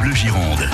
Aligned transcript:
Bleu 0.00 0.14
Gironde. 0.14 0.70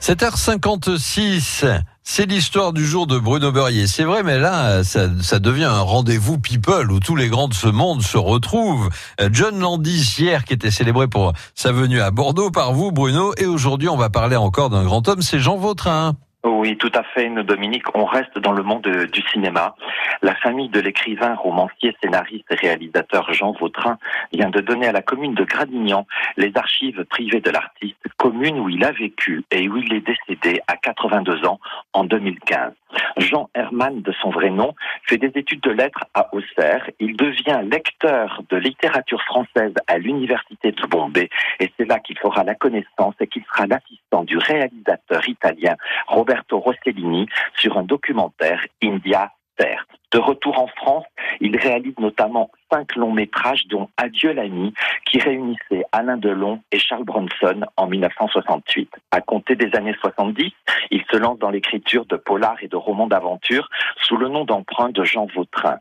7h56. 0.00 1.82
C'est 2.02 2.24
l'histoire 2.24 2.72
du 2.72 2.86
jour 2.86 3.06
de 3.06 3.18
Bruno 3.18 3.52
Beurrier. 3.52 3.86
C'est 3.86 4.04
vrai, 4.04 4.22
mais 4.22 4.38
là, 4.38 4.82
ça, 4.82 5.08
ça 5.20 5.40
devient 5.40 5.64
un 5.64 5.80
rendez-vous 5.80 6.38
people 6.38 6.90
où 6.90 7.00
tous 7.00 7.16
les 7.16 7.28
grands 7.28 7.48
de 7.48 7.54
ce 7.54 7.68
monde 7.68 8.00
se 8.02 8.16
retrouvent. 8.16 8.88
John 9.30 9.58
Landis, 9.58 10.16
hier, 10.18 10.44
qui 10.44 10.54
était 10.54 10.70
célébré 10.70 11.06
pour 11.06 11.34
sa 11.54 11.72
venue 11.72 12.00
à 12.00 12.10
Bordeaux 12.10 12.50
par 12.50 12.72
vous, 12.72 12.92
Bruno, 12.92 13.34
et 13.36 13.44
aujourd'hui, 13.44 13.90
on 13.90 13.98
va 13.98 14.08
parler 14.08 14.36
encore 14.36 14.70
d'un 14.70 14.84
grand 14.84 15.06
homme, 15.06 15.20
c'est 15.20 15.40
Jean 15.40 15.58
Vautrin. 15.58 16.16
Oui, 16.44 16.76
tout 16.76 16.92
à 16.94 17.02
fait, 17.02 17.28
Dominique. 17.42 17.96
On 17.96 18.04
reste 18.04 18.38
dans 18.38 18.52
le 18.52 18.62
monde 18.62 18.86
du 18.86 19.22
cinéma. 19.32 19.74
La 20.22 20.36
famille 20.36 20.68
de 20.68 20.78
l'écrivain, 20.78 21.34
romancier, 21.34 21.96
scénariste 22.00 22.46
et 22.50 22.54
réalisateur 22.54 23.32
Jean 23.32 23.52
Vautrin 23.52 23.98
vient 24.32 24.48
de 24.48 24.60
donner 24.60 24.86
à 24.86 24.92
la 24.92 25.02
commune 25.02 25.34
de 25.34 25.42
Gradignan 25.42 26.06
les 26.36 26.52
archives 26.54 27.04
privées 27.06 27.40
de 27.40 27.50
l'artiste, 27.50 27.98
commune 28.18 28.60
où 28.60 28.68
il 28.68 28.84
a 28.84 28.92
vécu 28.92 29.44
et 29.50 29.68
où 29.68 29.78
il 29.78 29.92
est 29.92 30.06
décédé 30.06 30.60
à 30.68 30.76
82 30.76 31.44
ans 31.44 31.58
en 31.92 32.04
2015. 32.04 32.72
Jean 33.18 33.50
Herman, 33.54 34.00
de 34.00 34.12
son 34.22 34.30
vrai 34.30 34.50
nom, 34.50 34.74
fait 35.02 35.18
des 35.18 35.32
études 35.34 35.60
de 35.60 35.70
lettres 35.70 36.04
à 36.14 36.32
Auxerre. 36.32 36.88
Il 37.00 37.16
devient 37.16 37.60
lecteur 37.64 38.42
de 38.48 38.56
littérature 38.56 39.22
française 39.22 39.74
à 39.88 39.98
l'université 39.98 40.70
de 40.70 40.86
Bombay 40.86 41.28
et 41.58 41.72
c'est 41.76 41.84
là 41.84 41.98
qu'il 41.98 42.18
fera 42.18 42.44
la 42.44 42.54
connaissance 42.54 43.14
et 43.20 43.26
qu'il 43.26 43.44
sera 43.44 43.66
l'assistant 43.66 43.97
du 44.24 44.38
réalisateur 44.38 45.28
italien 45.28 45.76
Roberto 46.06 46.58
Rossellini 46.58 47.26
sur 47.56 47.76
un 47.78 47.82
documentaire 47.82 48.64
India 48.82 49.32
Terre. 49.56 49.86
De 50.10 50.18
retour 50.18 50.58
en 50.58 50.68
France, 50.68 51.04
il 51.40 51.56
réalise 51.56 51.98
notamment 51.98 52.50
cinq 52.72 52.96
longs 52.96 53.12
métrages, 53.12 53.66
dont 53.66 53.90
Adieu 53.98 54.32
l'ami, 54.32 54.72
qui 55.04 55.18
réunissait 55.18 55.84
Alain 55.92 56.16
Delon 56.16 56.62
et 56.72 56.78
Charles 56.78 57.04
Bronson 57.04 57.66
en 57.76 57.86
1968. 57.86 58.90
À 59.10 59.20
compter 59.20 59.54
des 59.54 59.76
années 59.76 59.94
70, 60.00 60.50
il 60.90 61.04
se 61.10 61.16
lance 61.18 61.38
dans 61.38 61.50
l'écriture 61.50 62.06
de 62.06 62.16
polars 62.16 62.56
et 62.62 62.68
de 62.68 62.76
romans 62.76 63.06
d'aventure 63.06 63.68
sous 64.00 64.16
le 64.16 64.28
nom 64.28 64.44
d'emprunt 64.44 64.88
de 64.88 65.04
Jean 65.04 65.26
Vautrin. 65.26 65.78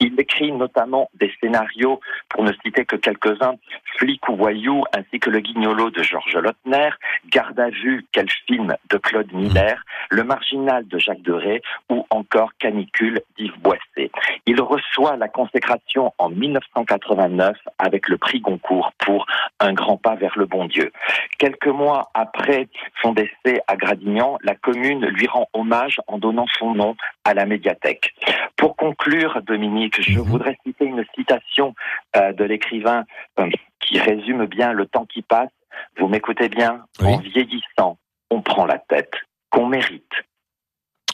Il 0.00 0.18
écrit 0.20 0.52
notamment 0.52 1.10
des 1.14 1.32
scénarios, 1.40 2.00
pour 2.28 2.44
ne 2.44 2.52
citer 2.64 2.84
que 2.84 2.94
quelques-uns, 2.94 3.56
Flic 3.96 4.28
ou 4.28 4.36
Voyou, 4.36 4.84
ainsi 4.96 5.18
que 5.18 5.28
Le 5.28 5.40
Guignolo 5.40 5.90
de 5.90 6.02
Georges 6.04 6.36
Lautner, 6.36 6.90
Garde 7.30 7.58
à 7.58 7.68
vue, 7.70 8.06
quel 8.12 8.30
film 8.46 8.76
de 8.90 8.96
Claude 8.96 9.32
Miller, 9.32 9.82
Le 10.10 10.22
Marginal 10.22 10.86
de 10.86 10.98
Jacques 10.98 11.22
Deray 11.22 11.60
ou 11.88 12.06
encore 12.10 12.52
Canicule 12.60 13.22
d'Yves 13.36 13.58
Boisset. 13.58 14.12
Il 14.46 14.60
reçoit 14.60 15.16
la 15.16 15.28
consécration 15.28 16.12
en 16.18 16.30
1989 16.30 17.56
avec 17.78 18.08
le 18.08 18.18
prix 18.18 18.40
Goncourt 18.40 18.92
pour 18.98 19.26
Un 19.58 19.72
grand 19.72 19.96
pas 19.96 20.14
vers 20.14 20.38
le 20.38 20.46
bon 20.46 20.66
Dieu. 20.66 20.92
Quelques 21.38 21.66
mois 21.66 22.10
après 22.14 22.68
son 23.02 23.12
décès 23.12 23.62
à 23.66 23.76
Gradignan, 23.76 24.38
la 24.42 24.54
commune 24.54 25.06
lui 25.06 25.26
rend 25.26 25.48
hommage 25.52 26.00
en 26.06 26.18
donnant 26.18 26.46
son 26.58 26.74
nom 26.74 26.96
à 27.24 27.34
la 27.34 27.46
médiathèque. 27.46 28.14
Pour 28.78 28.90
conclure, 28.90 29.42
Dominique, 29.42 30.00
je 30.00 30.18
mhm. 30.18 30.24
voudrais 30.24 30.56
citer 30.64 30.84
une 30.84 31.04
citation 31.14 31.74
euh, 32.16 32.32
de 32.32 32.44
l'écrivain 32.44 33.04
euh, 33.38 33.50
qui 33.80 33.98
résume 33.98 34.46
bien 34.46 34.72
le 34.72 34.86
temps 34.86 35.04
qui 35.04 35.22
passe. 35.22 35.50
Vous 35.98 36.08
m'écoutez 36.08 36.48
bien? 36.48 36.84
En 37.02 37.18
vieillissant, 37.18 37.98
on 38.30 38.40
prend 38.40 38.66
la 38.66 38.78
tête 38.78 39.12
qu'on 39.50 39.66
mérite. 39.66 40.12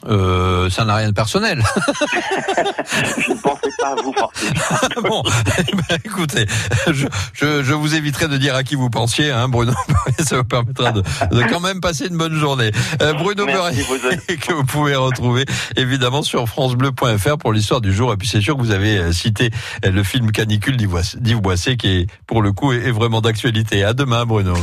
Euh, 0.07 0.69
ça 0.69 0.85
n'a 0.85 0.95
rien 0.95 1.09
de 1.09 1.13
personnel. 1.13 1.63
je 3.17 3.31
ne 3.31 3.37
pensais 3.37 3.69
pas 3.79 3.89
à 3.89 3.95
vous 3.95 4.13
forcément. 4.13 5.01
bon, 5.01 5.23
eh 5.59 5.75
ben, 5.75 5.97
écoutez, 6.03 6.45
je, 6.87 7.07
je, 7.33 7.63
je, 7.63 7.73
vous 7.73 7.95
éviterai 7.95 8.27
de 8.27 8.37
dire 8.37 8.55
à 8.55 8.63
qui 8.63 8.75
vous 8.75 8.89
pensiez, 8.89 9.31
hein, 9.31 9.47
Bruno. 9.47 9.73
ça 10.19 10.37
vous 10.37 10.43
permettra 10.43 10.91
de, 10.91 11.01
de, 11.01 11.43
quand 11.49 11.59
même 11.59 11.81
passer 11.81 12.07
une 12.07 12.17
bonne 12.17 12.35
journée. 12.35 12.71
Euh, 13.01 13.13
Bruno 13.13 13.45
Merci, 13.45 13.85
que 14.39 14.53
vous 14.53 14.65
pouvez 14.65 14.95
retrouver 14.95 15.45
évidemment 15.75 16.21
sur 16.21 16.47
francebleu.fr 16.47 17.37
pour 17.37 17.53
l'histoire 17.53 17.81
du 17.81 17.93
jour. 17.93 18.13
Et 18.13 18.17
puis 18.17 18.27
c'est 18.27 18.41
sûr 18.41 18.55
que 18.55 18.61
vous 18.61 18.71
avez 18.71 18.97
euh, 18.97 19.11
cité 19.11 19.51
le 19.83 20.03
film 20.03 20.31
Canicule 20.31 20.77
d'Yves 20.77 21.41
Boisset 21.41 21.77
qui 21.77 21.87
est 21.87 22.07
pour 22.27 22.41
le 22.41 22.51
coup 22.51 22.73
est 22.73 22.91
vraiment 22.91 23.21
d'actualité. 23.21 23.83
À 23.83 23.93
demain, 23.93 24.25
Bruno. 24.25 24.53